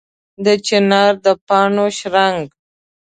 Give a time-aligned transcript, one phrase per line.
[0.45, 2.43] د چنار د پاڼو شرنګ